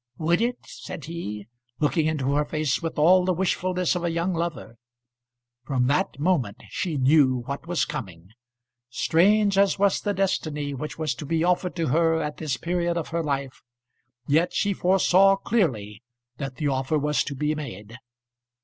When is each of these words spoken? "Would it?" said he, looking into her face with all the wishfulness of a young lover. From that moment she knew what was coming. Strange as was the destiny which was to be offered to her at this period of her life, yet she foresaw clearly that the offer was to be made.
"Would 0.17 0.41
it?" 0.41 0.57
said 0.65 1.05
he, 1.05 1.45
looking 1.79 2.07
into 2.07 2.33
her 2.33 2.43
face 2.43 2.81
with 2.81 2.97
all 2.97 3.23
the 3.23 3.35
wishfulness 3.35 3.93
of 3.93 4.03
a 4.03 4.09
young 4.09 4.33
lover. 4.33 4.77
From 5.63 5.85
that 5.85 6.17
moment 6.17 6.63
she 6.69 6.97
knew 6.97 7.43
what 7.45 7.67
was 7.67 7.85
coming. 7.85 8.29
Strange 8.89 9.59
as 9.59 9.77
was 9.77 10.01
the 10.01 10.15
destiny 10.15 10.73
which 10.73 10.97
was 10.97 11.13
to 11.13 11.25
be 11.27 11.43
offered 11.43 11.75
to 11.75 11.89
her 11.89 12.19
at 12.19 12.37
this 12.37 12.57
period 12.57 12.97
of 12.97 13.09
her 13.09 13.21
life, 13.21 13.61
yet 14.25 14.53
she 14.53 14.73
foresaw 14.73 15.35
clearly 15.35 16.01
that 16.37 16.55
the 16.55 16.67
offer 16.67 16.97
was 16.97 17.23
to 17.25 17.35
be 17.35 17.53
made. 17.53 17.99